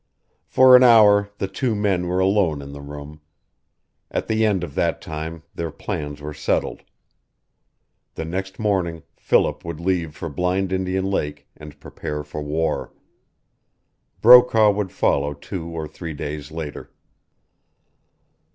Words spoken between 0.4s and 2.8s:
For an hour the two men were alone in